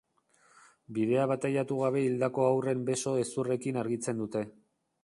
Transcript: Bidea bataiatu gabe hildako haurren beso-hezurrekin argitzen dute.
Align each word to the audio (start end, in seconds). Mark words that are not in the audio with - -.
Bidea 0.95 1.27
bataiatu 1.31 1.77
gabe 1.83 2.03
hildako 2.07 2.49
haurren 2.49 2.83
beso-hezurrekin 2.89 3.81
argitzen 3.85 4.27
dute. 4.27 4.47